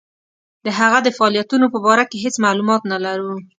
د 0.65 0.67
هغه 0.79 0.99
د 1.03 1.09
فعالیتونو 1.17 1.65
په 1.73 1.79
باره 1.85 2.03
کې 2.09 2.17
هیڅ 2.25 2.35
معلومات 2.45 2.81
نه 2.91 2.97
لرو. 3.05 3.35